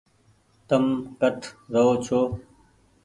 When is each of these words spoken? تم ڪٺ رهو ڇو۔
تم 0.67 0.83
ڪٺ 1.19 1.37
رهو 1.73 1.93
ڇو۔ 2.05 2.21